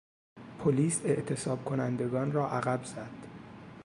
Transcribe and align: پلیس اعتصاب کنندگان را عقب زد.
پلیس 0.59 1.01
اعتصاب 1.05 1.65
کنندگان 1.65 2.31
را 2.31 2.49
عقب 2.51 2.83
زد. 2.83 3.27